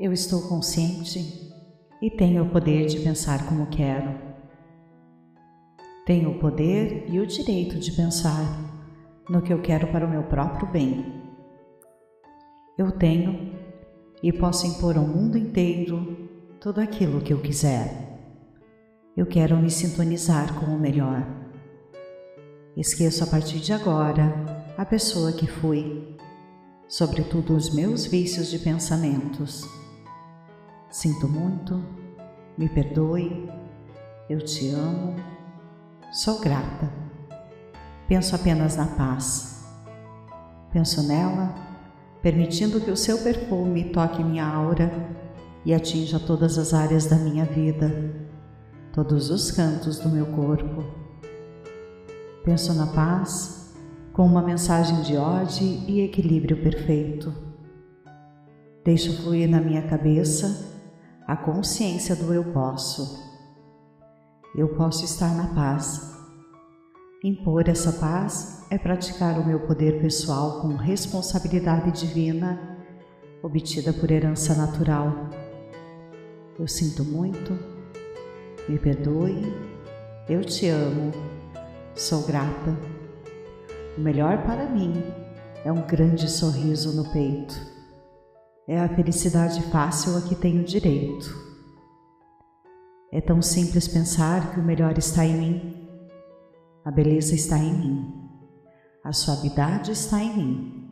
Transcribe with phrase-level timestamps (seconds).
[0.00, 1.52] Eu estou consciente
[2.00, 4.18] e tenho o poder de pensar como quero.
[6.06, 8.46] Tenho o poder e o direito de pensar
[9.28, 11.04] no que eu quero para o meu próprio bem.
[12.78, 13.52] Eu tenho
[14.22, 18.18] e posso impor ao mundo inteiro tudo aquilo que eu quiser.
[19.14, 21.26] Eu quero me sintonizar com o melhor.
[22.74, 26.16] Esqueço a partir de agora a pessoa que fui,
[26.88, 29.79] sobretudo os meus vícios de pensamentos.
[30.90, 31.80] Sinto muito,
[32.58, 33.48] me perdoe,
[34.28, 35.14] eu te amo,
[36.10, 36.92] sou grata.
[38.08, 39.64] Penso apenas na paz.
[40.72, 41.54] Penso nela,
[42.20, 44.90] permitindo que o seu perfume toque minha aura
[45.64, 48.12] e atinja todas as áreas da minha vida,
[48.92, 50.84] todos os cantos do meu corpo.
[52.44, 53.76] Penso na paz
[54.12, 57.32] com uma mensagem de ódio e equilíbrio perfeito.
[58.84, 60.79] Deixo fluir na minha cabeça
[61.30, 63.30] a consciência do eu posso.
[64.56, 66.10] Eu posso estar na paz.
[67.22, 72.78] Impor essa paz é praticar o meu poder pessoal com responsabilidade divina
[73.42, 75.30] obtida por herança natural
[76.60, 77.58] eu sinto muito,
[78.68, 79.50] me perdoe,
[80.28, 81.10] eu te amo,
[81.94, 82.76] sou grata.
[83.96, 85.02] O melhor para mim
[85.64, 87.79] é um grande sorriso no peito.
[88.70, 91.28] É a felicidade fácil a que tenho direito.
[93.12, 95.88] É tão simples pensar que o melhor está em mim.
[96.84, 98.14] A beleza está em mim.
[99.02, 100.90] A suavidade está em mim.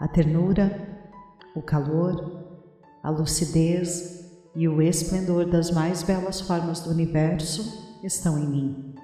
[0.00, 1.12] A ternura,
[1.54, 2.56] o calor,
[3.02, 8.94] a lucidez, e o esplendor das mais belas formas do universo estão em mim.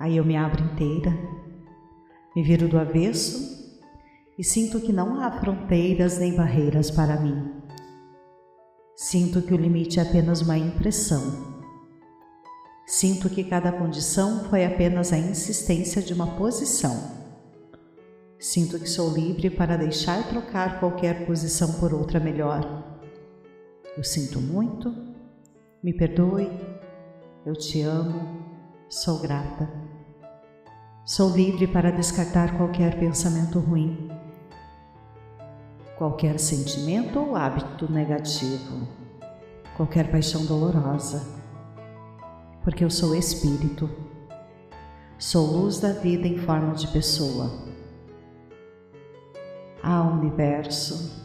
[0.00, 1.16] Aí eu me abro inteira,
[2.34, 3.57] me viro do avesso
[4.38, 7.52] e sinto que não há fronteiras nem barreiras para mim.
[8.96, 11.58] Sinto que o limite é apenas uma impressão.
[12.86, 17.18] Sinto que cada condição foi apenas a insistência de uma posição.
[18.38, 22.88] Sinto que sou livre para deixar trocar qualquer posição por outra melhor
[23.98, 24.94] eu sinto muito,
[25.82, 26.48] me perdoe,
[27.44, 28.44] eu te amo,
[28.88, 29.68] sou grata.
[31.04, 34.08] Sou livre para descartar qualquer pensamento ruim,
[35.98, 38.86] qualquer sentimento ou hábito negativo,
[39.76, 41.26] qualquer paixão dolorosa,
[42.62, 43.90] porque eu sou espírito,
[45.18, 47.50] sou luz da vida em forma de pessoa.
[49.82, 51.20] Ah, universo,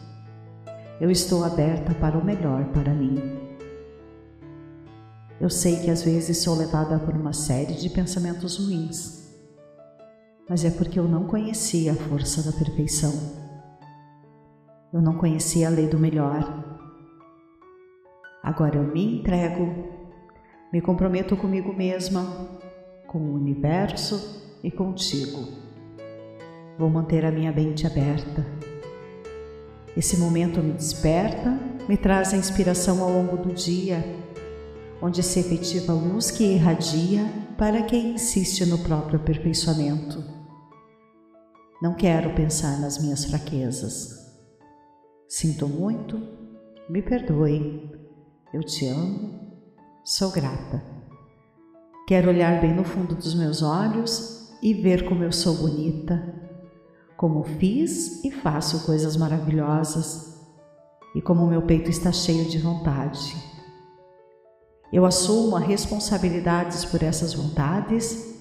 [1.00, 3.38] eu estou aberta para o melhor para mim.
[5.40, 9.32] Eu sei que às vezes sou levada por uma série de pensamentos ruins,
[10.48, 13.43] mas é porque eu não conhecia a força da perfeição.
[14.94, 16.64] Eu não conhecia a lei do melhor.
[18.42, 19.84] Agora eu me entrego,
[20.72, 22.48] me comprometo comigo mesma,
[23.06, 25.46] com o universo e contigo.
[26.78, 28.42] Vou manter a minha mente aberta
[29.96, 31.56] esse momento me desperta,
[31.88, 34.04] me traz a inspiração ao longo do dia,
[35.00, 40.24] onde se efetiva a luz que irradia para quem insiste no próprio aperfeiçoamento.
[41.80, 44.23] Não quero pensar nas minhas fraquezas.
[45.36, 46.22] Sinto muito,
[46.88, 47.90] me perdoe,
[48.52, 49.50] eu te amo,
[50.04, 50.80] sou grata.
[52.06, 56.40] Quero olhar bem no fundo dos meus olhos e ver como eu sou bonita,
[57.16, 60.40] como fiz e faço coisas maravilhosas
[61.16, 63.34] e como meu peito está cheio de vontade.
[64.92, 68.36] Eu assumo as responsabilidades por essas vontades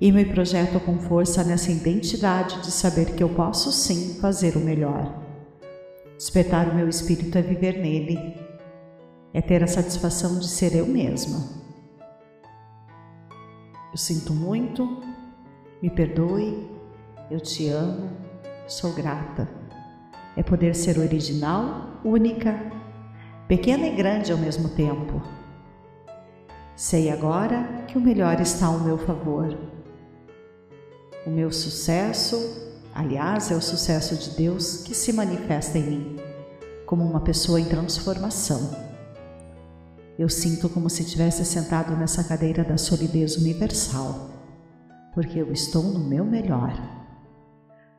[0.00, 4.60] e me projeto com força nessa identidade de saber que eu posso sim fazer o
[4.60, 5.22] melhor.
[6.22, 8.40] Despertar o meu espírito é viver nele,
[9.34, 11.42] é ter a satisfação de ser eu mesma.
[13.90, 15.02] Eu sinto muito,
[15.82, 16.70] me perdoe,
[17.28, 18.08] eu te amo,
[18.68, 19.48] sou grata.
[20.36, 22.70] É poder ser original, única,
[23.48, 25.20] pequena e grande ao mesmo tempo.
[26.76, 29.58] Sei agora que o melhor está ao meu favor.
[31.26, 32.62] O meu sucesso,
[32.94, 36.21] aliás, é o sucesso de Deus que se manifesta em mim,
[36.92, 38.70] como uma pessoa em transformação.
[40.18, 44.28] Eu sinto como se tivesse sentado nessa cadeira da solidez universal,
[45.14, 46.78] porque eu estou no meu melhor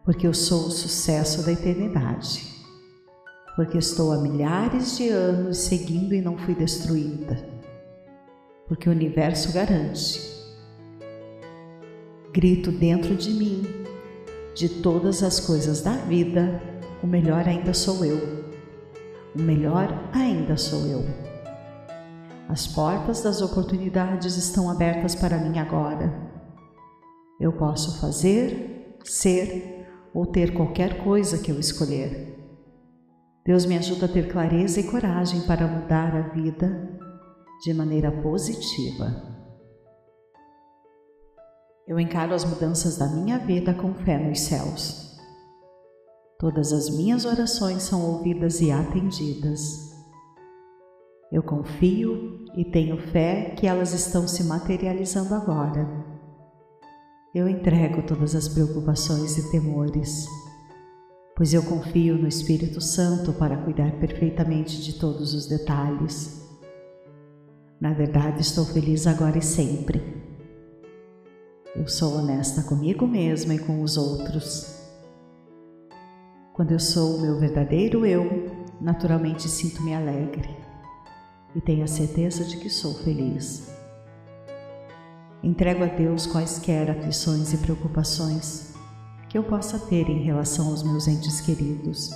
[0.04, 2.46] porque eu sou o sucesso da eternidade,
[3.56, 7.44] porque estou há milhares de anos seguindo e não fui destruída,
[8.68, 10.22] porque o universo garante.
[12.32, 13.64] Grito dentro de mim,
[14.54, 16.62] de todas as coisas da vida,
[17.02, 18.53] o melhor ainda sou eu.
[19.36, 21.04] O melhor ainda sou eu.
[22.48, 26.14] As portas das oportunidades estão abertas para mim agora.
[27.40, 32.38] Eu posso fazer, ser ou ter qualquer coisa que eu escolher.
[33.44, 36.98] Deus me ajuda a ter clareza e coragem para mudar a vida
[37.64, 39.34] de maneira positiva.
[41.88, 45.03] Eu encaro as mudanças da minha vida com fé nos céus.
[46.44, 49.96] Todas as minhas orações são ouvidas e atendidas.
[51.32, 55.88] Eu confio e tenho fé que elas estão se materializando agora.
[57.34, 60.28] Eu entrego todas as preocupações e temores,
[61.34, 66.46] pois eu confio no Espírito Santo para cuidar perfeitamente de todos os detalhes.
[67.80, 70.22] Na verdade, estou feliz agora e sempre
[71.74, 74.83] eu sou honesta comigo mesma e com os outros.
[76.54, 80.56] Quando eu sou o meu verdadeiro eu, naturalmente sinto-me alegre
[81.56, 83.74] e tenho a certeza de que sou feliz.
[85.42, 88.76] Entrego a Deus quaisquer aflições e preocupações
[89.28, 92.12] que eu possa ter em relação aos meus entes queridos.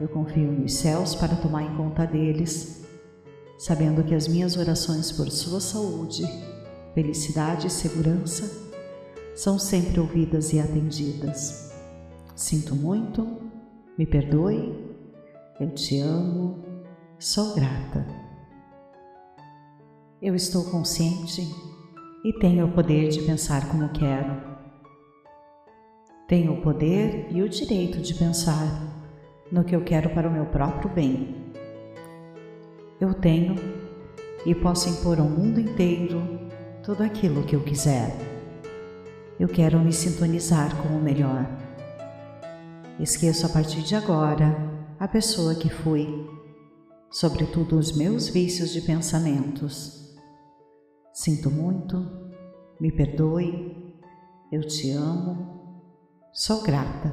[0.00, 2.86] Eu confio nos céus para tomar em conta deles,
[3.58, 6.24] sabendo que as minhas orações por sua saúde
[6.94, 8.50] felicidade e segurança
[9.36, 11.73] são sempre ouvidas e atendidas.
[12.34, 13.24] Sinto muito,
[13.96, 14.74] me perdoe,
[15.60, 16.64] eu te amo,
[17.16, 18.04] sou grata.
[20.20, 21.42] Eu estou consciente
[22.24, 24.34] e tenho o poder de pensar como quero.
[26.26, 28.66] Tenho o poder e o direito de pensar
[29.52, 31.52] no que eu quero para o meu próprio bem.
[33.00, 33.54] Eu tenho
[34.44, 36.20] e posso impor ao mundo inteiro
[36.82, 38.12] tudo aquilo que eu quiser.
[39.38, 41.63] Eu quero me sintonizar com o melhor.
[43.00, 44.56] Esqueço a partir de agora
[45.00, 46.06] a pessoa que fui,
[47.10, 50.14] sobretudo os meus vícios de pensamentos.
[51.12, 51.96] Sinto muito,
[52.80, 53.98] me perdoe,
[54.52, 55.90] eu te amo,
[56.32, 57.12] sou grata.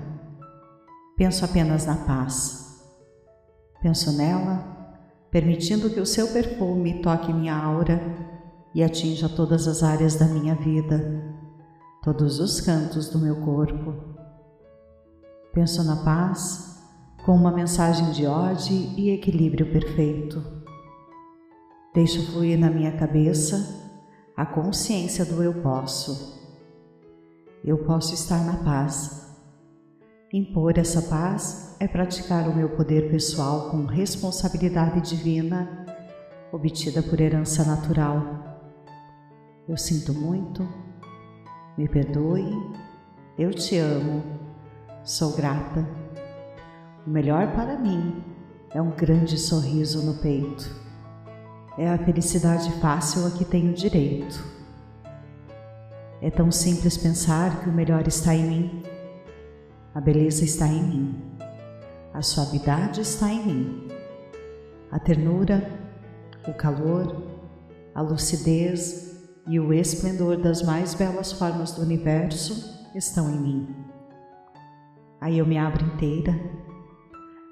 [1.18, 2.86] Penso apenas na paz.
[3.82, 4.96] Penso nela,
[5.32, 8.00] permitindo que o seu perfume toque minha aura
[8.76, 11.24] e atinja todas as áreas da minha vida,
[12.04, 14.11] todos os cantos do meu corpo.
[15.54, 16.82] Penso na paz
[17.26, 20.42] com uma mensagem de ódio e equilíbrio perfeito.
[21.94, 23.92] Deixo fluir na minha cabeça
[24.36, 26.40] a consciência do eu posso.
[27.64, 29.30] Eu posso estar na paz.
[30.34, 35.86] Impor essa paz é praticar o meu poder pessoal com responsabilidade divina
[36.52, 38.42] obtida por herança natural
[39.72, 40.68] eu sinto muito,
[41.78, 42.52] me perdoe,
[43.38, 44.22] eu te amo,
[45.04, 45.88] sou grata.
[47.06, 48.24] O melhor para mim
[48.74, 50.70] é um grande sorriso no peito.
[51.78, 54.44] É a felicidade fácil a que tenho direito.
[56.22, 58.84] É tão simples pensar que o melhor está em mim.
[59.96, 61.22] A beleza está em mim.
[62.14, 63.88] A suavidade está em mim.
[64.92, 65.68] A ternura,
[66.48, 67.24] o calor,
[67.96, 69.12] a lucidez,
[69.48, 73.91] e o esplendor das mais belas formas do universo estão em mim.
[75.22, 76.34] Aí eu me abro inteira,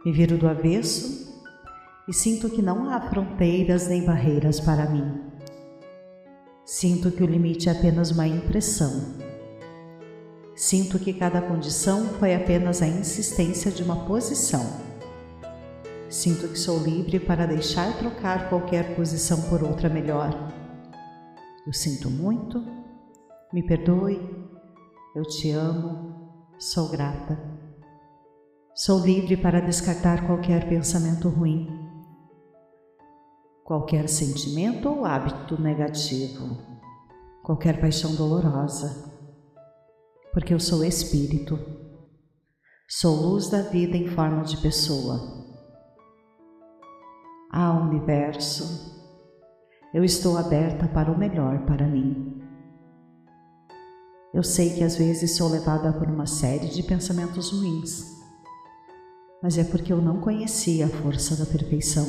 [0.04, 1.32] me viro do avesso
[2.08, 5.22] e sinto que não há fronteiras nem barreiras para mim.
[6.66, 9.14] Sinto que o limite é apenas uma impressão.
[10.56, 14.66] Sinto que cada condição foi apenas a insistência de uma posição.
[16.10, 20.60] Sinto que sou livre para deixar trocar qualquer posição por outra melhor
[21.70, 22.66] eu sinto muito,
[23.54, 24.20] me perdoe,
[25.16, 27.59] eu te amo, sou grata.
[28.82, 31.68] Sou livre para descartar qualquer pensamento ruim,
[33.66, 36.58] qualquer sentimento ou hábito negativo,
[37.44, 39.12] qualquer paixão dolorosa,
[40.32, 41.60] porque eu sou espírito,
[42.88, 45.46] sou luz da vida em forma de pessoa.
[47.52, 48.64] Ah, universo,
[49.94, 52.42] eu estou aberta para o melhor para mim.
[54.34, 58.19] Eu sei que às vezes sou levada por uma série de pensamentos ruins,
[59.42, 62.06] mas é porque eu não conhecia a força da perfeição.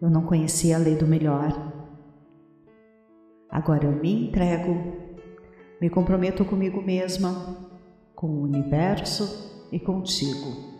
[0.00, 1.72] Eu não conhecia a lei do melhor.
[3.50, 4.74] Agora eu me entrego,
[5.80, 7.56] me comprometo comigo mesma,
[8.14, 10.74] com o universo e contigo.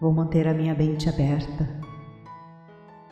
[0.00, 1.88] Vou manter a minha mente aberta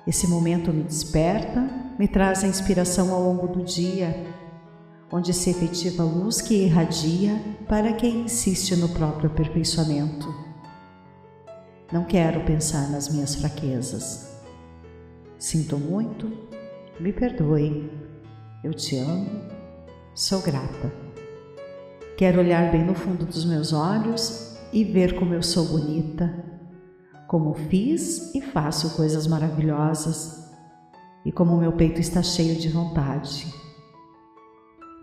[0.07, 4.25] esse momento me desperta, me traz a inspiração ao longo do dia,
[5.13, 10.46] onde se efetiva a luz que irradia para quem insiste no próprio aperfeiçoamento.
[11.93, 14.43] Não quero pensar nas minhas fraquezas.
[15.38, 16.26] Sinto muito,
[16.99, 17.88] me perdoe.
[18.64, 19.43] Eu te amo,
[20.12, 20.93] sou grata.
[22.16, 26.45] Quero olhar bem no fundo dos meus olhos e ver como eu sou bonita,
[27.28, 30.50] como fiz e faço coisas maravilhosas
[31.25, 33.47] e como meu peito está cheio de vontade.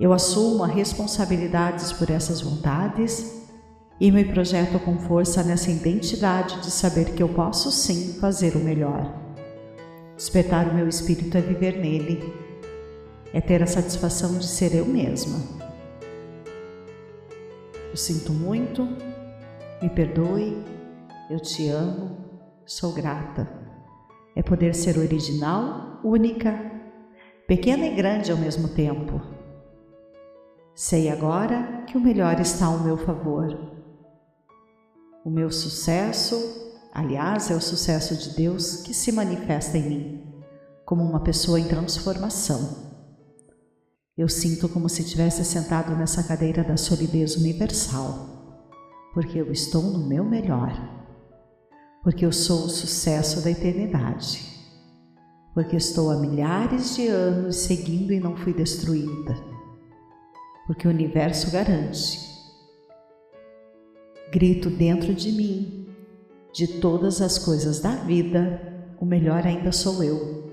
[0.01, 3.42] Eu assumo as responsabilidades por essas vontades
[3.99, 8.59] e me projeto com força nessa identidade de saber que eu posso sim fazer o
[8.59, 9.13] melhor.
[10.15, 12.33] Despertar o meu espírito é viver nele,
[13.33, 15.39] é ter a satisfação de ser eu mesma.
[17.89, 18.87] Eu sinto muito,
[19.81, 20.63] me perdoe,
[21.29, 22.17] eu te amo,
[22.65, 23.47] sou grata.
[24.35, 26.59] É poder ser original, única,
[27.47, 29.21] pequena e grande ao mesmo tempo.
[30.75, 33.72] Sei agora que o melhor está ao meu favor.
[35.25, 36.63] O meu sucesso
[36.95, 40.33] Aliás, é o sucesso de Deus que se manifesta em mim,
[40.85, 42.93] como uma pessoa em transformação.
[44.15, 48.61] Eu sinto como se tivesse sentado nessa cadeira da solidez universal,
[49.11, 50.71] porque eu estou no meu melhor,
[52.03, 54.45] porque eu sou o sucesso da eternidade,
[55.55, 59.35] porque estou há milhares de anos seguindo e não fui destruída,
[60.67, 62.32] porque o universo garante.
[64.33, 65.85] Grito dentro de mim
[66.51, 68.59] de todas as coisas da vida,
[68.99, 70.51] o melhor ainda sou eu.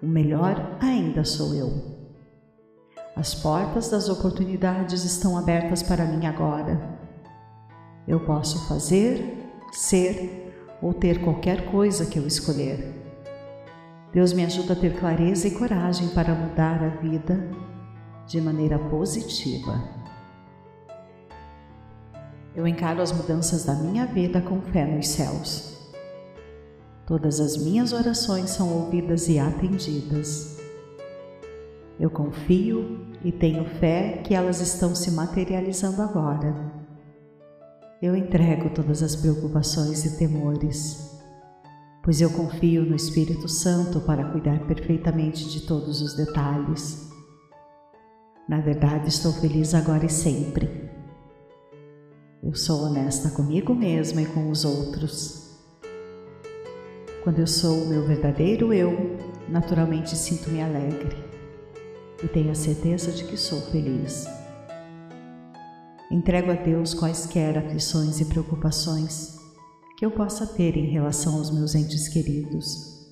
[0.00, 1.82] O melhor ainda sou eu.
[3.16, 6.96] As portas das oportunidades estão abertas para mim agora.
[8.06, 9.36] Eu posso fazer,
[9.72, 12.94] ser ou ter qualquer coisa que eu escolher.
[14.12, 17.50] Deus me ajuda a ter clareza e coragem para mudar a vida
[18.28, 20.01] de maneira positiva.
[22.54, 25.72] Eu encaro as mudanças da minha vida com fé nos céus.
[27.06, 30.60] Todas as minhas orações são ouvidas e atendidas.
[31.98, 36.54] Eu confio e tenho fé que elas estão se materializando agora.
[38.02, 41.18] Eu entrego todas as preocupações e temores,
[42.02, 47.08] pois eu confio no Espírito Santo para cuidar perfeitamente de todos os detalhes.
[48.46, 51.01] Na verdade, estou feliz agora e sempre
[52.42, 55.48] eu sou honesta comigo mesma e com os outros.
[57.22, 59.16] Quando eu sou o meu verdadeiro eu,
[59.48, 61.16] naturalmente sinto-me alegre
[62.20, 64.26] e tenho a certeza de que sou feliz.
[66.10, 69.38] Entrego a Deus quaisquer aflições e preocupações
[69.96, 73.06] que eu possa ter em relação aos meus entes queridos.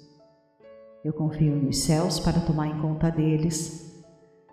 [1.05, 3.95] Eu confio nos céus para tomar em conta deles,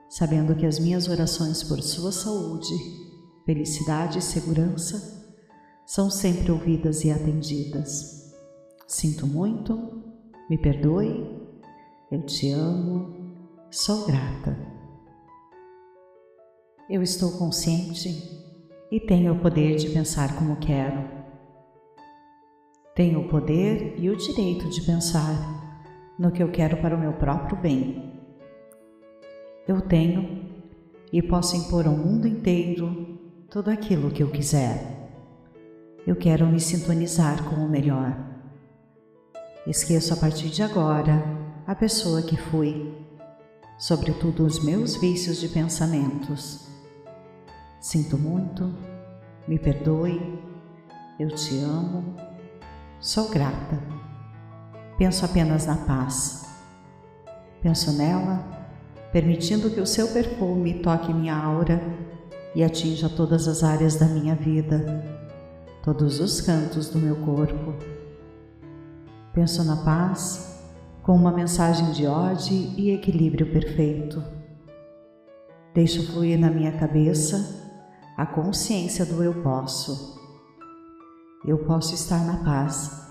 [0.08, 3.07] sabendo que as minhas orações por sua saúde
[3.48, 5.26] felicidade e segurança
[5.86, 8.36] são sempre ouvidas e atendidas.
[8.86, 10.04] Sinto muito,
[10.50, 11.48] me perdoe,
[12.12, 13.16] eu te amo,
[13.72, 14.58] sou grata.
[16.90, 18.10] Eu estou consciente
[18.92, 21.08] e tenho o poder de pensar como quero.
[22.94, 27.14] Tenho o poder e o direito de pensar no que eu quero para o meu
[27.14, 28.14] próprio bem.
[29.66, 30.50] Eu tenho
[31.14, 33.17] e posso impor ao mundo inteiro
[33.50, 35.10] tudo aquilo que eu quiser.
[36.06, 38.14] Eu quero me sintonizar com o melhor.
[39.66, 41.24] Esqueço a partir de agora
[41.66, 42.94] a pessoa que fui,
[43.78, 46.68] sobretudo os meus vícios de pensamentos.
[47.80, 48.74] Sinto muito,
[49.48, 50.42] me perdoe,
[51.18, 52.16] eu te amo,
[53.00, 53.82] sou grata.
[54.98, 56.46] Penso apenas na paz.
[57.62, 58.44] Penso nela,
[59.14, 61.82] permitindo que o seu perfume toque minha aura
[62.58, 64.84] e atinja todas as áreas da minha vida,
[65.84, 67.76] todos os cantos do meu corpo.
[69.32, 70.60] Penso na paz
[71.04, 74.24] com uma mensagem de ódio e equilíbrio perfeito.
[75.72, 77.78] Deixo fluir na minha cabeça
[78.18, 80.20] a consciência do eu posso.
[81.46, 83.08] Eu posso estar na paz.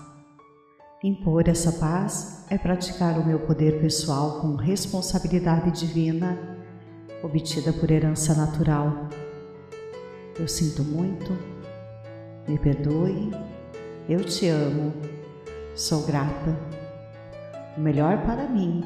[1.01, 6.37] Impor essa paz é praticar o meu poder pessoal com responsabilidade divina
[7.23, 9.07] obtida por herança natural
[10.39, 11.35] eu sinto muito,
[12.47, 13.31] me perdoe,
[14.07, 14.93] eu te amo,
[15.75, 16.57] sou grata.
[17.75, 18.83] O melhor para mim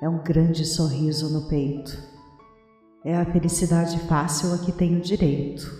[0.00, 1.96] é um grande sorriso no peito.
[3.04, 5.70] É a felicidade fácil a que tenho direito.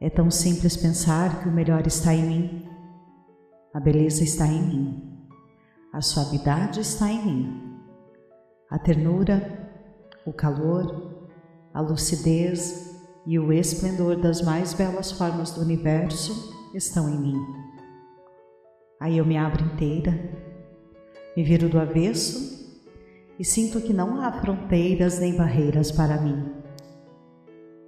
[0.00, 2.68] É tão simples pensar que o melhor está em mim.
[3.72, 5.18] A beleza está em mim.
[5.92, 7.78] A suavidade está em mim.
[8.70, 9.70] A ternura,
[10.26, 11.30] o calor,
[11.72, 12.95] a lucidez,
[13.26, 17.46] e o esplendor das mais belas formas do universo estão em mim.
[19.00, 20.12] Aí eu me abro inteira,
[21.36, 22.56] me viro do avesso
[23.38, 26.52] e sinto que não há fronteiras nem barreiras para mim.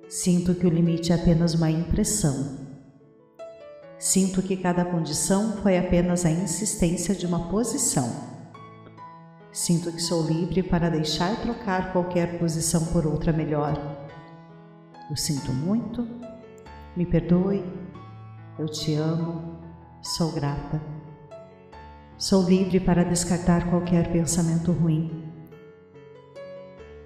[0.08, 2.66] Sinto que o limite é apenas uma impressão.
[3.98, 8.10] Sinto que cada condição foi apenas a insistência de uma posição.
[9.52, 14.07] Sinto que sou livre para deixar trocar qualquer posição por outra melhor.
[15.10, 16.06] Eu sinto muito,
[16.94, 17.64] me perdoe,
[18.58, 19.58] eu te amo,
[20.02, 20.82] sou grata.
[22.18, 25.32] Sou livre para descartar qualquer pensamento ruim,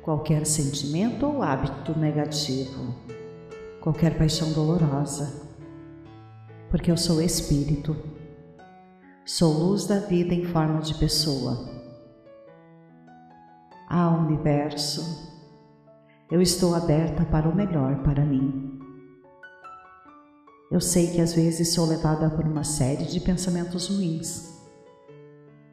[0.03, 2.95] qualquer sentimento ou hábito negativo,
[3.81, 5.49] qualquer paixão dolorosa,
[6.71, 7.97] porque eu sou espírito,
[9.25, 11.71] sou luz da vida em forma de pessoa.
[13.89, 15.32] Ah, universo,
[16.33, 18.81] eu estou aberta para o melhor para mim.
[20.71, 24.59] Eu sei que às vezes sou levada por uma série de pensamentos ruins,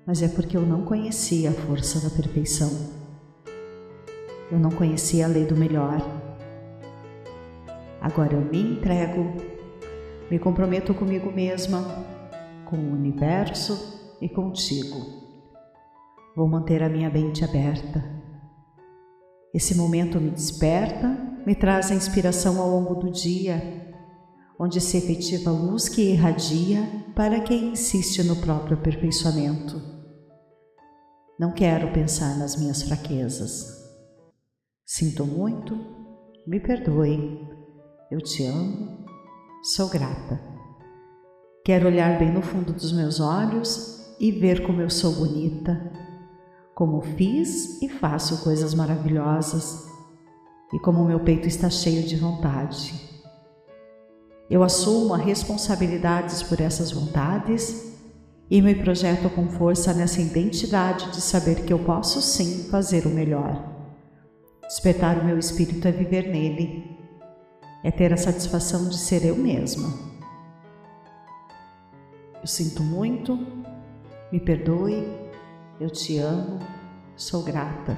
[0.05, 2.69] mas é porque eu não conhecia a força da perfeição.
[4.51, 6.01] Eu não conhecia a lei do melhor.
[8.01, 9.31] Agora eu me entrego,
[10.29, 11.85] me comprometo comigo mesma,
[12.65, 15.05] com o universo e contigo.
[16.35, 18.18] Vou manter a minha mente aberta.
[19.53, 21.07] Esse momento me desperta,
[21.45, 23.87] me traz a inspiração ao longo do dia
[24.59, 29.81] onde se efetiva a luz que irradia para quem insiste no próprio aperfeiçoamento.
[31.39, 33.79] Não quero pensar nas minhas fraquezas.
[34.85, 35.77] Sinto muito,
[36.45, 37.47] me perdoe,
[38.11, 39.05] eu te amo,
[39.63, 40.41] sou grata.
[41.63, 45.89] Quero olhar bem no fundo dos meus olhos e ver como eu sou bonita,
[46.79, 49.85] como fiz e faço coisas maravilhosas.
[50.71, 52.93] E como meu peito está cheio de vontade.
[54.49, 57.97] Eu assumo as responsabilidades por essas vontades
[58.49, 63.09] e me projeto com força nessa identidade de saber que eu posso sim fazer o
[63.09, 63.61] melhor.
[64.61, 66.97] Despertar o meu espírito é viver nele,
[67.83, 69.93] é ter a satisfação de ser eu mesma.
[72.39, 73.37] Eu sinto muito,
[74.31, 75.18] me perdoe,
[75.79, 76.59] eu te amo,
[77.15, 77.97] sou grata.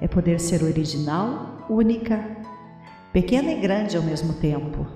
[0.00, 2.24] É poder ser original, única,
[3.12, 4.86] pequena e grande ao mesmo tempo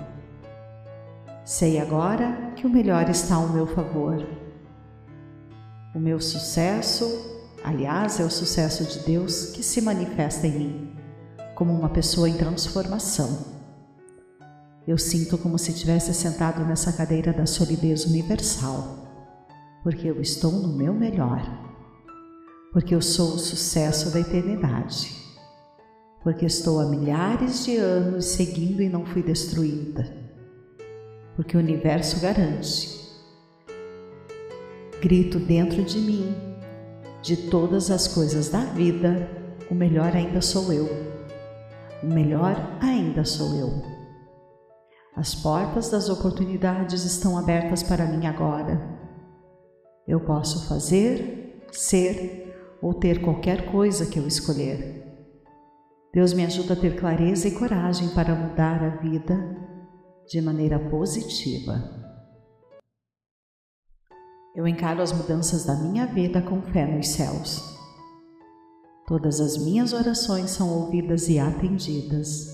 [1.49, 4.23] Sei agora que o melhor está ao meu favor.
[5.95, 7.07] O meu sucesso,
[7.65, 10.97] aliás, é o sucesso de Deus que se manifesta em mim,
[11.55, 13.47] como uma pessoa em transformação.
[14.87, 19.09] Eu sinto como se tivesse sentado nessa cadeira da solidez universal,
[19.83, 21.41] porque eu estou no meu melhor,
[22.73, 25.15] porque eu sou o sucesso da eternidade,
[26.23, 30.29] porque estou há milhares de anos seguindo e não fui destruída
[31.39, 32.99] porque o universo garante.
[35.01, 36.35] Grito dentro de mim,
[37.23, 39.31] de todas as coisas da vida,
[39.71, 40.89] o melhor ainda sou eu.
[42.03, 43.71] O melhor ainda sou eu.
[45.15, 48.99] As portas das oportunidades estão abertas para mim agora.
[50.09, 52.48] Eu posso fazer, ser
[52.83, 55.05] ou ter qualquer coisa que eu escolher.
[56.13, 59.37] Deus me ajuda a ter clareza e coragem para mudar a vida
[60.27, 61.99] de maneira positiva.
[64.55, 67.79] Eu encaro as mudanças da minha vida com fé nos céus.
[69.07, 72.47] Todas as minhas orações são ouvidas e atendidas.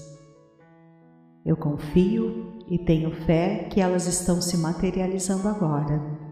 [1.44, 6.23] Eu confio e tenho fé que elas estão se materializando agora.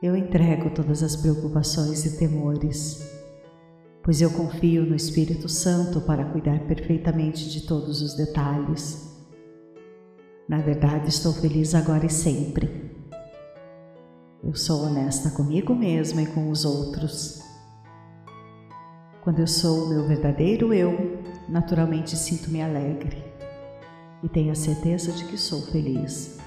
[0.00, 3.04] Eu entrego todas as preocupações e temores,
[4.00, 9.18] pois eu confio no Espírito Santo para cuidar perfeitamente de todos os detalhes.
[10.48, 12.92] Na verdade, estou feliz agora e sempre.
[14.44, 17.42] Eu sou honesta comigo mesma e com os outros.
[19.24, 23.20] Quando eu sou o meu verdadeiro eu, naturalmente sinto-me alegre
[24.22, 26.37] e tenho a certeza de que sou feliz.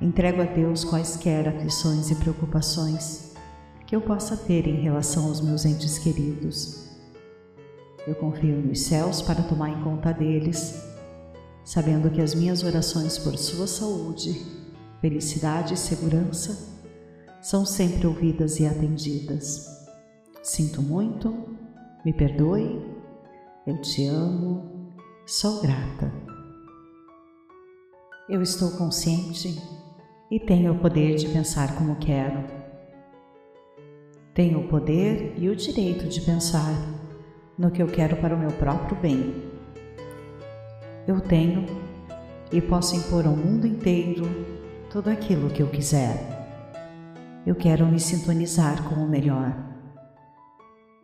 [0.00, 3.34] Entrego a Deus quaisquer aflições e preocupações
[3.86, 6.88] que eu possa ter em relação aos meus entes queridos.
[8.06, 10.88] Eu confio nos céus para tomar em conta deles
[11.68, 14.42] sabendo que as minhas orações por sua saúde,
[15.02, 16.78] felicidade e segurança
[17.42, 19.66] são sempre ouvidas e atendidas.
[20.42, 21.58] Sinto muito,
[22.06, 22.82] me perdoe,
[23.66, 24.94] eu te amo,
[25.26, 26.10] sou grata.
[28.30, 29.60] Eu estou consciente
[30.30, 32.44] e tenho o poder de pensar como quero.
[34.34, 36.74] Tenho o poder e o direito de pensar
[37.58, 39.48] no que eu quero para o meu próprio bem
[41.08, 41.64] eu tenho
[42.52, 44.24] e posso impor ao mundo inteiro
[44.90, 46.36] tudo aquilo que eu quiser.
[47.46, 49.56] eu quero me sintonizar com o melhor.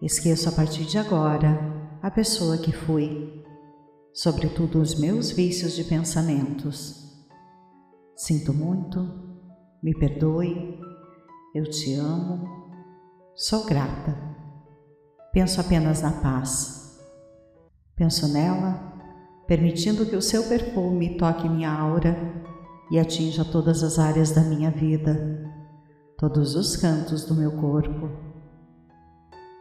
[0.03, 1.59] Esqueço a partir de agora
[2.03, 3.43] a pessoa que fui,
[4.13, 7.04] sobretudo os meus vícios de pensamentos.
[8.25, 9.07] Sinto muito,
[9.83, 10.81] me perdoe,
[11.55, 12.73] eu te amo,
[13.35, 14.17] sou grata.
[15.31, 16.99] Penso apenas na paz.
[17.95, 18.95] Penso nela,
[19.47, 22.17] permitindo que o seu perfume toque minha aura
[22.91, 25.47] e atinja todas as áreas da minha vida,
[26.17, 28.09] todos os cantos do meu corpo.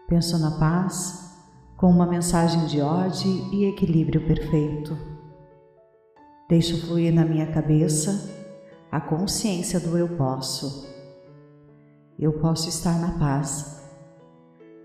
[0.07, 1.37] Penso na paz
[1.75, 4.97] com uma mensagem de ódio e equilíbrio perfeito.
[6.47, 8.41] Deixo fluir na minha cabeça
[8.93, 10.87] a consciência do eu posso.
[12.19, 13.81] Eu posso estar na paz.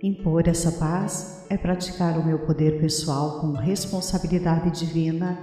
[0.03, 5.38] Impor essa paz é praticar o meu poder pessoal com responsabilidade divina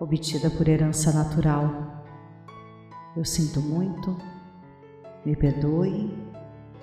[0.00, 1.96] obtida por herança natural
[3.16, 4.14] eu sinto muito,
[5.24, 6.14] me perdoe,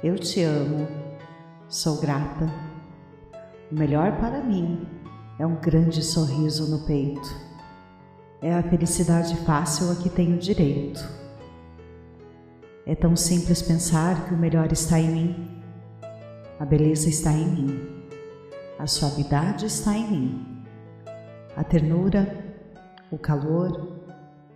[0.03, 0.87] eu te amo,
[1.69, 2.51] sou grata.
[3.71, 4.87] O melhor para mim
[5.37, 7.52] é um grande sorriso no peito.
[8.43, 11.01] É a felicidade fácil a que tenho direito.
[12.85, 15.61] É tão simples pensar que o melhor está em mim.
[16.59, 18.03] A beleza está em mim.
[18.77, 20.63] A suavidade está em mim.
[21.55, 22.53] A ternura,
[23.09, 24.03] o calor,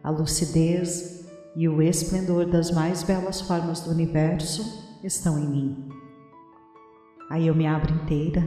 [0.04, 5.90] a lucidez, e o esplendor das mais belas formas do universo estão em mim.
[7.30, 8.46] Aí eu me abro inteira,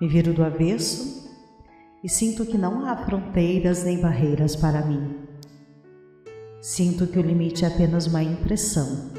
[0.00, 1.21] me viro do avesso
[2.02, 5.18] e sinto que não há fronteiras nem barreiras para mim.
[6.60, 9.10] Sinto que o limite é apenas uma impressão.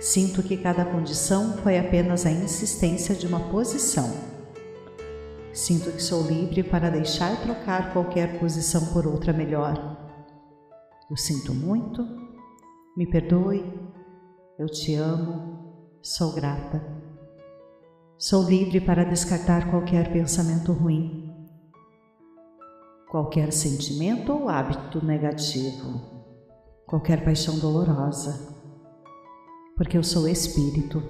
[0.00, 4.10] Sinto que cada condição foi apenas a insistência de uma posição.
[5.52, 10.00] Sinto que sou livre para deixar trocar qualquer posição por outra melhor
[11.10, 12.06] eu sinto muito,
[12.96, 13.64] me perdoe,
[14.56, 16.80] eu te amo, sou grata.
[18.16, 21.29] Sou livre para descartar qualquer pensamento ruim,
[23.10, 26.00] qualquer sentimento ou hábito negativo,
[26.86, 28.56] qualquer paixão dolorosa,
[29.76, 31.02] porque eu sou espírito,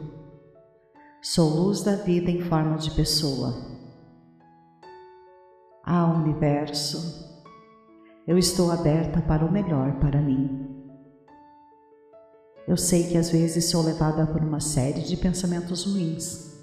[1.21, 3.55] sou luz da vida em forma de pessoa.
[5.85, 7.45] Há universo,
[8.27, 10.69] eu estou aberta para o melhor para mim.
[12.67, 16.59] Eu sei que às vezes sou levada por uma série de pensamentos ruins,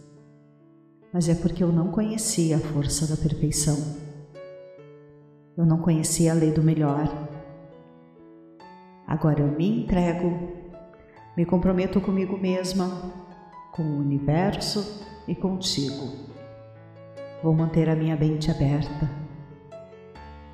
[1.14, 4.07] mas é porque eu não conhecia a força da perfeição.
[5.58, 7.10] Eu não conhecia a lei do melhor.
[9.08, 10.50] Agora eu me entrego,
[11.36, 13.12] me comprometo comigo mesma,
[13.72, 16.28] com o universo e contigo.
[17.42, 19.28] Vou manter a minha mente aberta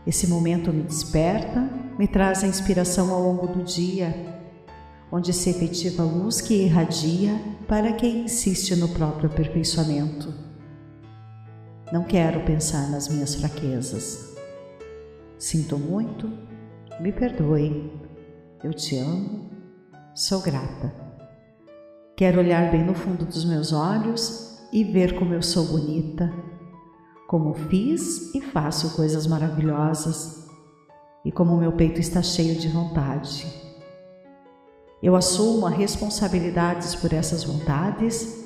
[0.05, 1.61] esse momento me desperta,
[1.97, 4.13] me traz a inspiração ao longo do dia,
[5.09, 10.33] onde se efetiva a luz que irradia para quem insiste no próprio aperfeiçoamento.
[11.91, 14.32] Não quero pensar nas minhas fraquezas.
[15.37, 16.31] Sinto muito,
[16.99, 17.91] me perdoe.
[18.63, 19.49] Eu te amo,
[20.15, 20.93] sou grata.
[22.15, 26.31] Quero olhar bem no fundo dos meus olhos e ver como eu sou bonita,
[27.27, 30.47] como fiz e faço coisas maravilhosas
[31.25, 33.45] e como meu peito está cheio de vontade.
[35.01, 38.45] Eu assumo as responsabilidades por essas vontades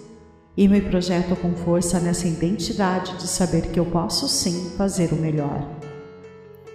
[0.55, 5.17] e me projeto com força nessa identidade de saber que eu posso sim fazer o
[5.17, 5.86] melhor.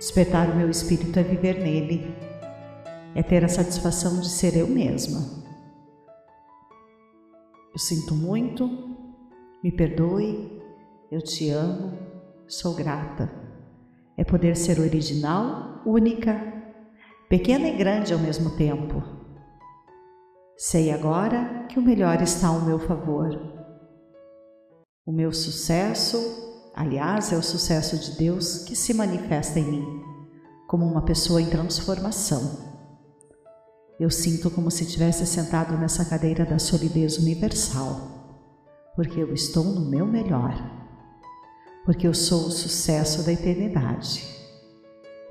[0.03, 2.13] Despertar o meu espírito é viver nele,
[3.15, 5.21] é ter a satisfação de ser eu mesma.
[7.73, 8.69] Eu sinto muito,
[9.63, 10.61] me perdoe,
[11.09, 11.97] eu te amo,
[12.49, 13.31] sou grata.
[14.17, 16.35] É poder ser original, única,
[17.29, 19.01] pequena e grande ao mesmo tempo.
[20.57, 23.41] Sei agora que o melhor está ao meu favor.
[25.07, 30.03] O meu sucesso, aliás, é o sucesso de Deus que se manifesta em mim,
[30.67, 32.73] como uma pessoa em transformação.
[33.99, 38.45] Eu sinto como se tivesse sentado nessa cadeira da solidez universal,
[38.97, 40.83] porque eu estou no meu melhor
[41.85, 44.25] porque eu sou o sucesso da eternidade,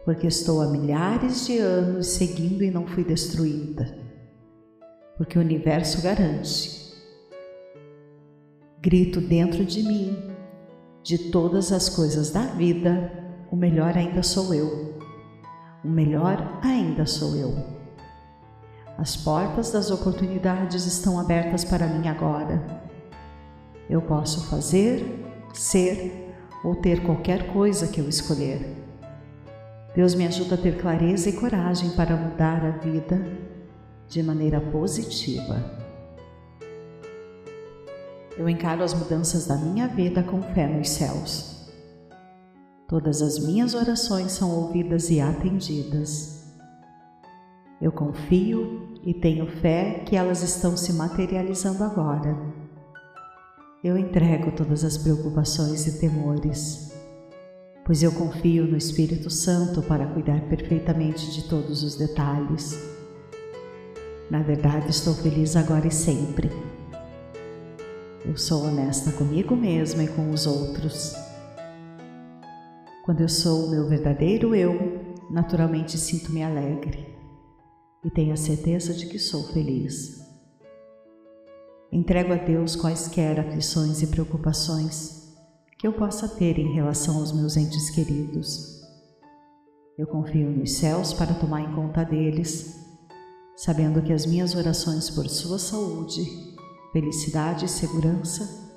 [0.03, 3.97] porque estou há milhares de anos seguindo e não fui destruída,
[5.17, 6.81] porque o universo garante.
[8.81, 10.17] Grito dentro de mim,
[11.03, 13.11] de todas as coisas da vida,
[13.51, 14.99] o melhor ainda sou eu.
[15.83, 17.55] O melhor ainda sou eu.
[18.97, 22.81] As portas das oportunidades estão abertas para mim agora.
[23.89, 26.33] Eu posso fazer, ser
[26.63, 28.77] ou ter qualquer coisa que eu escolher.
[29.95, 33.21] Deus me ajuda a ter clareza e coragem para mudar a vida,
[34.07, 35.81] de maneira positiva.
[38.41, 41.69] Eu encaro as mudanças da minha vida com fé nos céus.
[42.87, 46.43] Todas as minhas orações são ouvidas e atendidas.
[47.79, 52.35] Eu confio e tenho fé que elas estão se materializando agora.
[53.83, 56.91] Eu entrego todas as preocupações e temores,
[57.85, 62.75] pois eu confio no Espírito Santo para cuidar perfeitamente de todos os detalhes.
[64.31, 66.70] Na verdade, estou feliz agora e sempre
[68.23, 71.13] eu sou honesta comigo mesma e com os outros.
[73.03, 77.15] Quando eu sou o meu verdadeiro eu, naturalmente sinto-me alegre
[78.03, 80.21] e tenho a certeza de que sou feliz.
[81.91, 85.35] Entrego a Deus quaisquer aflições e preocupações
[85.77, 88.81] que eu possa ter em relação aos meus entes queridos.
[89.97, 92.75] Eu confio nos céus para tomar em conta deles,
[93.57, 96.50] sabendo que as minhas orações por sua saúde
[96.91, 98.69] felicidade e segurança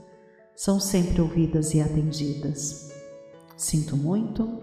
[0.54, 2.92] são sempre ouvidas e atendidas.
[3.56, 4.62] Sinto muito,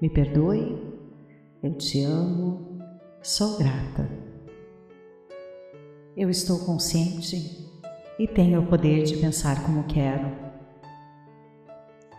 [0.00, 0.78] me perdoe,
[1.62, 2.80] eu te amo,
[3.22, 4.08] sou grata.
[6.16, 7.70] Eu estou consciente
[8.18, 10.46] e tenho o poder de pensar como quero.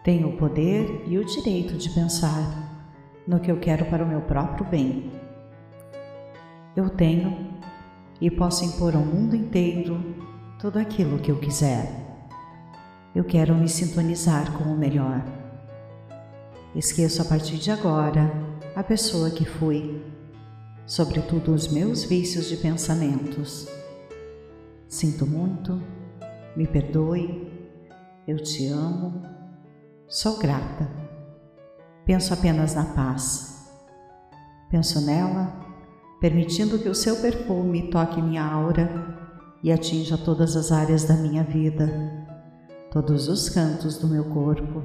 [0.03, 2.67] Tenho o poder e o direito de pensar
[3.27, 5.11] no que eu quero para o meu próprio bem.
[6.75, 7.57] Eu tenho
[8.21, 10.06] e posso impor ao mundo inteiro
[10.59, 11.87] tudo aquilo que eu quiser.
[13.13, 15.23] Eu quero me sintonizar com o melhor.
[16.75, 18.31] Esqueço a partir de agora
[18.75, 20.03] a pessoa que fui,
[20.85, 23.67] sobretudo os meus vícios de pensamentos.
[24.87, 25.81] Sinto muito,
[26.55, 27.51] me perdoe,
[28.27, 29.21] eu te amo,
[30.07, 30.89] sou grata.
[32.03, 33.71] Penso apenas na paz.
[34.71, 35.53] Penso nela,
[36.19, 39.16] permitindo que o seu perfume toque minha aura
[39.63, 41.87] e atinja todas as áreas da minha vida,
[42.91, 44.83] todos os cantos do meu corpo.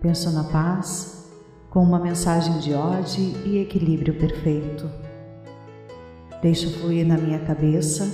[0.00, 1.30] Penso na paz
[1.70, 4.88] com uma mensagem de ódio e equilíbrio perfeito.
[6.40, 8.08] Deixo fluir na minha cabeça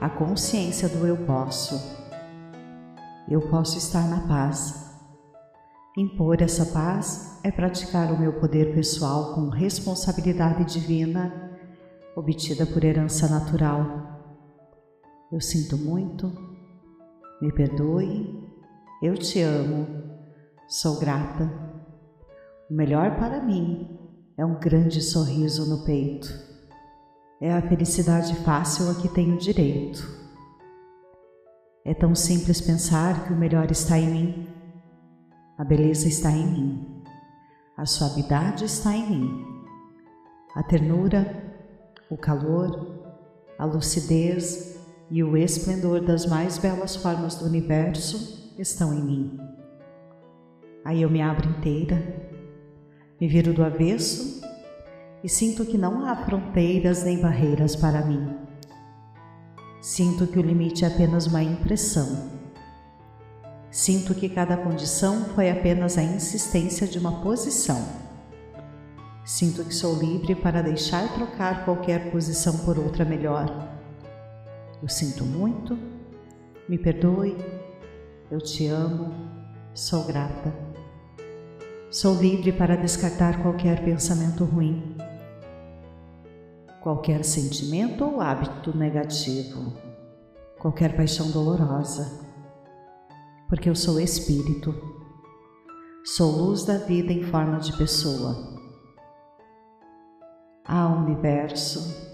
[0.00, 1.80] a consciência do eu posso.
[3.28, 4.90] Eu posso estar na paz.
[5.96, 11.50] Impor essa paz é praticar o meu poder pessoal com responsabilidade divina
[12.16, 14.11] obtida por herança natural
[15.32, 16.30] eu sinto muito,
[17.40, 18.38] me perdoe,
[19.02, 19.86] eu te amo,
[20.68, 21.50] sou grata.
[22.70, 23.98] O melhor para mim
[24.36, 26.28] é um grande sorriso no peito.
[27.40, 30.06] É a felicidade fácil a que tenho direito.
[31.84, 34.48] É tão simples pensar que o melhor está em mim.
[35.56, 37.02] A beleza está em mim.
[37.76, 39.46] A suavidade está em mim.
[40.54, 41.42] A ternura,
[42.10, 43.02] o calor,
[43.58, 44.71] a lucidez,
[45.12, 49.38] e o esplendor das mais belas formas do universo estão em mim.
[50.86, 52.02] Aí eu me abro inteira,
[53.20, 54.40] me viro do avesso
[55.22, 58.34] e sinto que não há fronteiras nem barreiras para mim.
[59.82, 62.30] Sinto que o limite é apenas uma impressão.
[63.70, 67.86] Sinto que cada condição foi apenas a insistência de uma posição.
[69.26, 73.71] Sinto que sou livre para deixar trocar qualquer posição por outra melhor
[74.82, 75.78] eu sinto muito,
[76.68, 77.36] me perdoe,
[78.28, 79.14] eu te amo,
[79.72, 80.52] sou grata.
[81.88, 84.96] Sou livre para descartar qualquer pensamento ruim,
[86.80, 89.72] qualquer sentimento ou hábito negativo,
[90.58, 92.26] qualquer paixão dolorosa,
[93.48, 94.74] porque eu sou espírito,
[96.04, 98.58] sou luz da vida em forma de pessoa.
[100.64, 102.11] Ah, universo,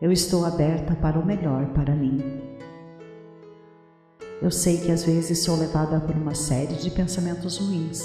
[0.00, 2.20] eu estou aberta para o melhor para mim.
[4.42, 8.02] Eu sei que às vezes sou levada por uma série de pensamentos ruins,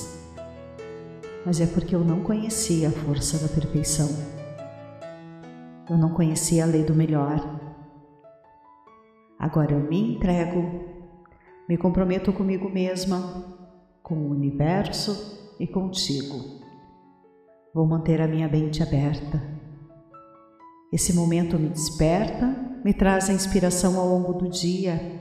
[1.46, 4.08] mas é porque eu não conhecia a força da perfeição.
[5.90, 7.60] Eu não conhecia a lei do melhor.
[9.40, 10.86] Agora eu me entrego,
[11.68, 13.58] me comprometo comigo mesma,
[14.04, 16.62] com o universo e contigo.
[17.74, 19.59] Vou manter a minha mente aberta
[20.92, 22.48] esse momento me desperta,
[22.84, 25.20] me traz a inspiração ao longo do dia,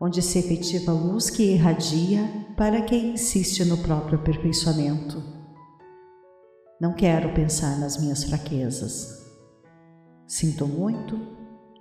[0.00, 5.22] onde se efetiva a luz que irradia para quem insiste no próprio aperfeiçoamento.
[6.80, 9.22] Não quero pensar nas minhas fraquezas.
[10.26, 11.18] Sinto muito,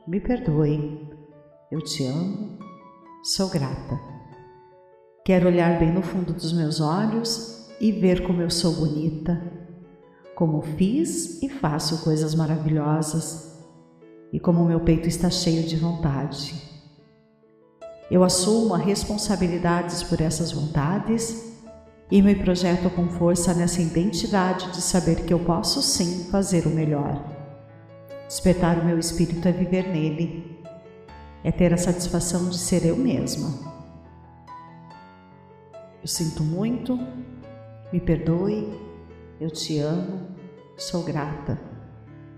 [0.07, 1.09] me perdoe,
[1.71, 2.59] eu te amo,
[3.23, 3.99] sou grata.
[5.25, 9.41] Quero olhar bem no fundo dos meus olhos e ver como eu sou bonita,
[10.41, 13.59] como fiz e faço coisas maravilhosas,
[14.33, 16.55] e como meu peito está cheio de vontade.
[18.09, 21.53] Eu assumo as responsabilidades por essas vontades
[22.09, 26.71] e me projeto com força nessa identidade de saber que eu posso sim fazer o
[26.71, 27.23] melhor.
[28.27, 30.59] Despertar o meu espírito é viver nele,
[31.43, 33.59] é ter a satisfação de ser eu mesma.
[36.01, 36.97] Eu sinto muito,
[37.93, 38.90] me perdoe,
[39.41, 40.27] eu te amo,
[40.77, 41.59] sou grata.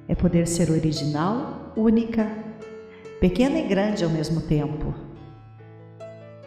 [0.08, 2.28] É poder ser original, única,
[3.20, 4.96] pequena e grande ao mesmo tempo.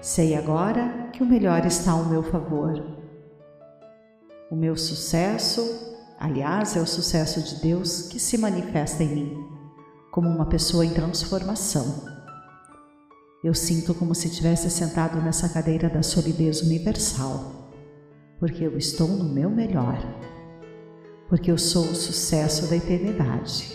[0.01, 2.83] Sei agora que o melhor está ao meu favor.
[4.51, 9.49] O meu sucesso, aliás, é o sucesso de Deus que se manifesta em mim,
[10.11, 12.17] como uma pessoa em transformação
[13.47, 17.71] eu sinto como se tivesse sentado nessa cadeira da solidez universal,
[18.41, 19.97] porque eu estou no meu melhor,
[21.29, 23.73] porque eu sou o sucesso da eternidade,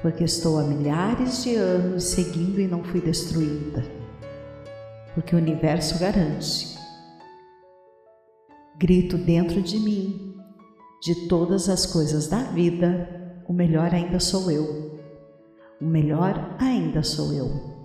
[0.00, 3.84] porque estou há milhares de anos seguindo e não fui destruída,
[5.14, 6.78] porque o universo garante.
[8.78, 10.36] Grito dentro de mim,
[11.02, 15.00] de todas as coisas da vida, o melhor ainda sou eu.
[15.80, 17.78] O melhor ainda sou eu.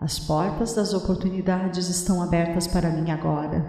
[0.00, 3.64] As portas das oportunidades estão abertas para mim agora.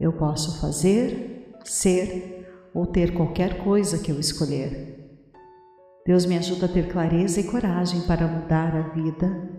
[0.00, 2.42] Eu posso fazer, ser
[2.74, 4.92] ou ter qualquer coisa que eu escolher.
[6.04, 9.50] Deus me ajuda a ter clareza e coragem para mudar a vida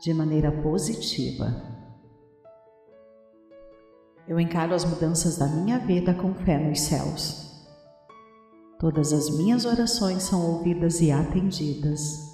[0.00, 1.72] de maneira positiva.
[4.28, 7.66] Eu encaro as mudanças da minha vida com fé nos céus.
[8.78, 12.32] Todas as minhas orações são ouvidas e atendidas.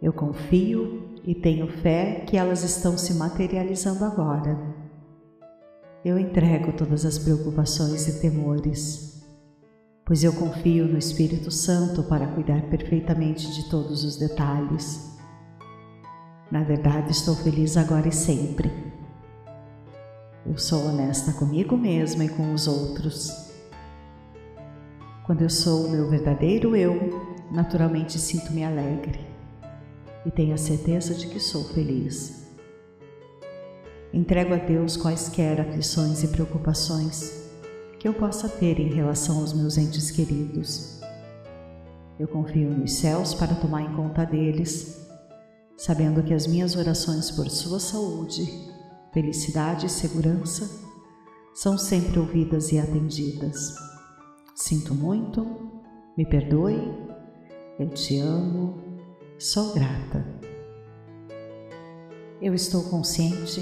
[0.00, 4.71] Eu confio e tenho fé que elas estão se materializando agora.
[6.04, 9.22] Eu entrego todas as preocupações e temores,
[10.04, 15.16] pois eu confio no Espírito Santo para cuidar perfeitamente de todos os detalhes.
[16.50, 18.68] Na verdade, estou feliz agora e sempre.
[20.44, 23.52] Eu sou honesta comigo mesma e com os outros.
[25.24, 29.20] Quando eu sou o meu verdadeiro eu, naturalmente sinto-me alegre
[30.26, 32.41] e tenha certeza de que sou feliz.
[34.12, 37.50] Entrego a Deus quaisquer aflições e preocupações
[37.98, 41.00] que eu possa ter em relação aos meus entes queridos.
[42.18, 45.08] Eu confio nos céus para tomar em conta deles,
[45.76, 48.46] sabendo que as minhas orações por sua saúde,
[49.12, 50.68] felicidade e segurança
[51.54, 53.74] são sempre ouvidas e atendidas.
[54.54, 55.46] Sinto muito,
[56.16, 56.76] me perdoe,
[57.78, 58.92] eu te amo
[59.42, 60.24] Sou grata.
[62.40, 63.60] Eu estou consciente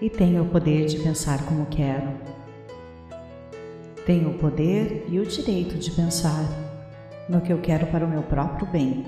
[0.00, 2.08] e tenho o poder de pensar como quero.
[4.06, 6.44] Tenho o poder e o direito de pensar
[7.28, 9.04] no que eu quero para o meu próprio bem.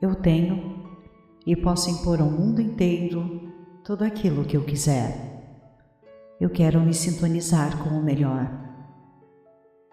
[0.00, 0.84] Eu tenho
[1.46, 3.52] e posso impor ao mundo inteiro
[3.84, 5.32] tudo aquilo que eu quiser.
[6.40, 8.50] Eu quero me sintonizar com o melhor.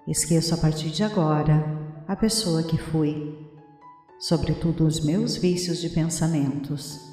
[0.07, 1.63] Esqueço a partir de agora
[2.07, 3.49] a pessoa que fui
[4.21, 7.10] sobretudo os meus vícios de pensamentos.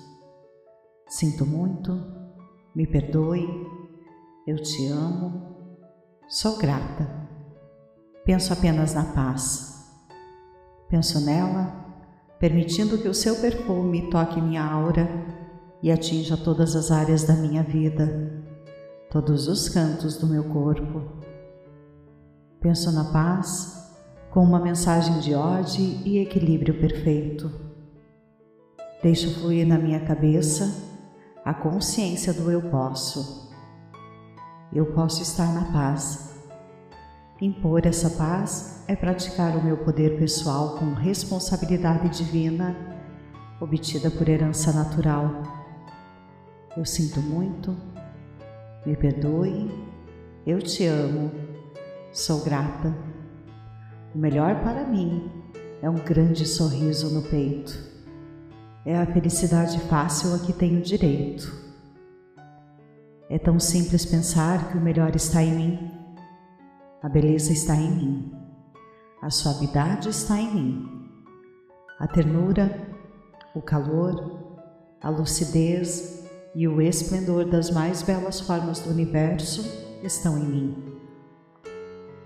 [1.09, 1.99] Sinto muito,
[2.75, 3.49] me perdoe,
[4.47, 5.57] eu te amo,
[6.29, 7.27] sou grata.
[8.27, 9.91] Penso apenas na paz.
[10.91, 11.73] Penso nela,
[12.39, 15.09] permitindo que o seu perfume toque minha aura
[15.83, 18.45] e atinja todas as áreas da minha vida,
[19.11, 21.23] todos os cantos do meu corpo.
[22.61, 23.97] Penso na paz
[24.31, 27.51] com uma mensagem de ode e equilíbrio perfeito.
[29.03, 30.88] Deixo fluir na minha cabeça
[31.49, 33.51] a consciência do eu posso.
[34.71, 36.39] Eu posso estar na paz.
[37.41, 42.77] Impor essa paz é praticar o meu poder pessoal com responsabilidade divina,
[43.59, 45.43] obtida por herança natural.
[46.77, 47.75] Eu sinto muito,
[48.85, 49.71] me perdoe,
[50.47, 51.31] eu te amo,
[52.13, 52.95] sou grata.
[54.15, 55.33] O melhor para mim
[55.81, 57.98] é um grande sorriso no peito.
[58.89, 61.53] É a felicidade fácil a que tenho direito.
[63.29, 65.91] É tão simples pensar que o melhor está em mim.
[67.03, 68.33] A beleza está em mim.
[69.21, 71.11] A suavidade está em mim.
[72.01, 72.81] A ternura,
[73.55, 74.57] o calor,
[75.03, 79.71] a lucidez e o esplendor das mais belas formas do universo
[80.03, 80.99] estão em mim.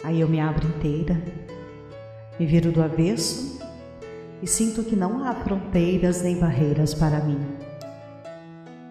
[0.04, 1.20] Aí eu me abro inteira
[2.38, 3.61] me viro do avesso
[4.42, 7.38] e sinto que não há fronteiras nem barreiras para mim.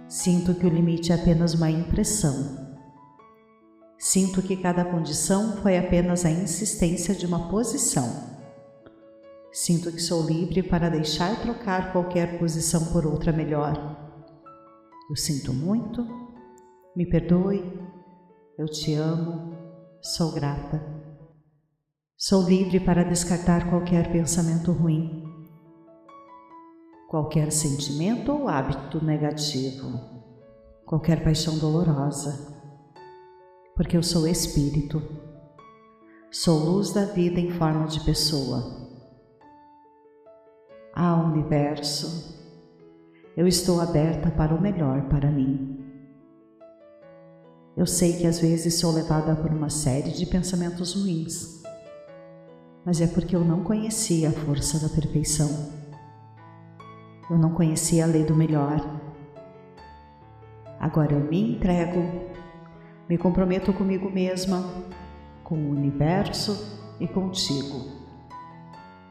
[0.07, 2.71] Sinto que o limite é apenas uma impressão.
[3.99, 8.31] Sinto que cada condição foi apenas a insistência de uma posição.
[9.51, 13.75] Sinto que sou livre para deixar trocar qualquer posição por outra melhor.
[15.09, 16.07] Eu sinto muito,
[16.95, 17.61] me perdoe,
[18.57, 19.53] eu te amo,
[20.01, 20.81] sou grata.
[22.17, 25.20] Sou livre para descartar qualquer pensamento ruim,
[27.11, 29.99] qualquer sentimento ou hábito negativo,
[30.85, 32.55] qualquer paixão dolorosa,
[33.75, 35.03] porque eu sou espírito,
[36.31, 38.79] sou luz da vida em forma de pessoa
[40.95, 42.33] ah, universo,
[43.35, 45.85] eu estou aberta para o melhor para mim.
[47.75, 51.61] Eu sei que às vezes sou levada por uma série de pensamentos ruins,
[52.85, 55.80] mas é porque eu não conhecia a força da perfeição.
[57.31, 58.99] Eu não conhecia a lei do melhor.
[60.79, 62.03] Agora eu me entrego,
[63.09, 64.63] me comprometo comigo mesma,
[65.43, 68.01] com o universo e contigo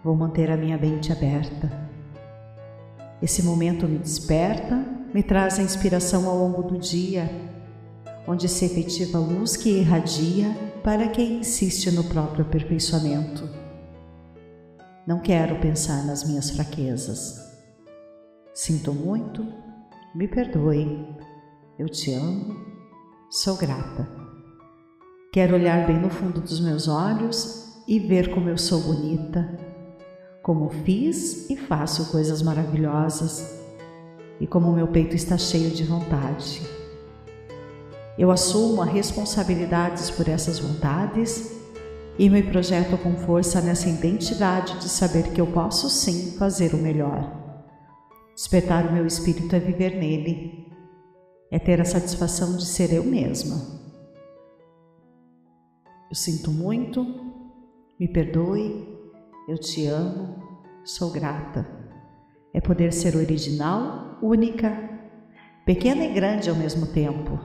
[0.02, 1.70] Vou manter a minha mente aberta.
[3.20, 7.30] Esse momento me desperta, me traz a inspiração ao longo do dia,
[8.26, 13.46] onde se efetiva a luz que irradia para quem insiste no próprio aperfeiçoamento.
[15.06, 17.49] Não quero pensar nas minhas fraquezas.
[18.62, 19.42] Sinto muito,
[20.14, 21.08] me perdoe,
[21.78, 22.54] eu te amo,
[23.30, 24.06] sou grata.
[25.32, 29.58] Quero olhar bem no fundo dos meus olhos e ver como eu sou bonita
[30.42, 33.58] como fiz e faço coisas maravilhosas
[34.38, 36.61] e como meu peito está cheio de vontade.
[38.18, 41.50] Eu assumo as responsabilidades por essas vontades
[42.18, 46.78] e me projeto com força nessa identidade de saber que eu posso sim fazer o
[46.78, 47.39] melhor.
[48.41, 50.66] Despertar o meu espírito é viver nele,
[51.51, 53.55] é ter a satisfação de ser eu mesma.
[56.09, 57.05] Eu sinto muito,
[58.01, 58.99] me perdoe,
[59.47, 60.43] eu te amo,
[60.82, 61.68] sou grata.
[62.55, 64.88] É poder ser original, única,
[65.66, 67.38] pequena e grande ao mesmo tempo.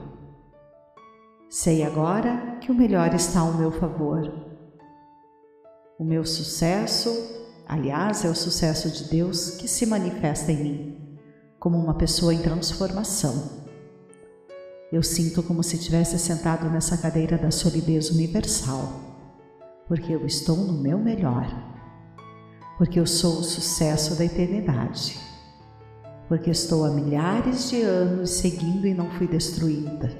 [1.50, 4.32] Sei agora que o melhor está ao meu favor.
[5.98, 11.18] O meu sucesso, aliás, é o sucesso de Deus que se manifesta em mim,
[11.58, 13.66] como uma pessoa em transformação.
[14.92, 18.92] Eu sinto como se tivesse sentado nessa cadeira da solidez universal,
[19.88, 21.76] porque eu estou no meu melhor
[22.76, 25.18] porque eu sou o sucesso da eternidade,
[26.28, 30.12] porque estou há milhares de anos seguindo e não fui destruída,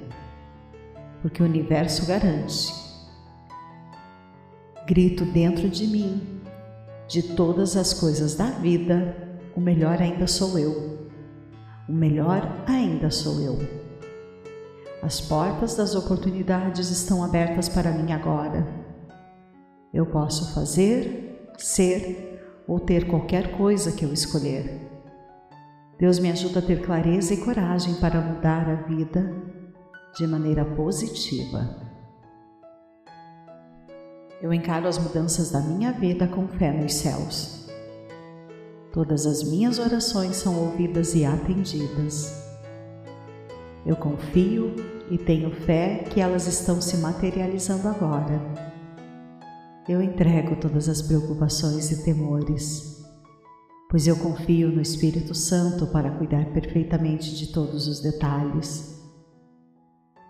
[1.21, 2.73] porque o universo garante.
[4.87, 6.36] Grito dentro de mim,
[7.07, 9.15] de todas as coisas da vida,
[9.55, 11.07] o melhor ainda sou eu.
[11.87, 13.57] O melhor ainda sou eu.
[15.01, 18.67] As portas das oportunidades estão abertas para mim agora.
[19.93, 24.85] Eu posso fazer, ser ou ter qualquer coisa que eu escolher.
[25.97, 29.33] Deus me ajuda a ter clareza e coragem para mudar a vida
[30.17, 31.86] de maneira positiva.
[34.41, 37.67] Eu encaro as mudanças da minha vida com fé nos céus.
[38.93, 42.43] Todas as minhas orações são ouvidas e atendidas.
[43.85, 44.75] Eu confio
[45.09, 48.67] e tenho fé que elas estão se materializando agora
[49.87, 53.05] eu entrego todas as preocupações e temores,
[53.89, 59.01] pois eu confio no Espírito Santo para cuidar perfeitamente de todos os detalhes.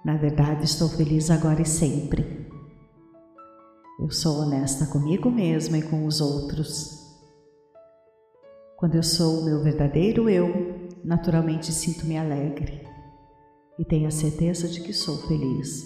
[0.06, 2.48] Na verdade, estou feliz agora e sempre.
[4.00, 7.18] Eu sou honesta comigo mesma e com os outros.
[8.78, 12.88] Quando eu sou o meu verdadeiro eu, naturalmente sinto-me alegre
[13.80, 15.84] e tenho a certeza de que sou feliz.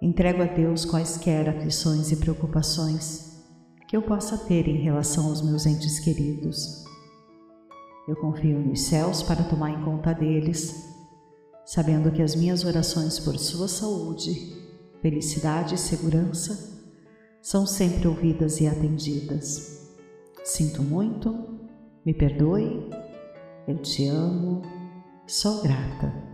[0.00, 3.32] Entrego a Deus quaisquer aflições e preocupações
[3.86, 6.82] que eu possa ter em relação aos meus entes queridos.
[8.08, 10.96] Eu confio nos céus para tomar em conta deles,
[11.66, 14.61] sabendo que as minhas orações por sua saúde,
[15.02, 16.80] felicidade e segurança
[17.42, 19.90] são sempre ouvidas e atendidas.
[20.44, 21.60] Sinto muito,
[22.06, 22.88] me perdoe,
[23.66, 24.62] eu te amo,
[25.26, 26.31] sou grata.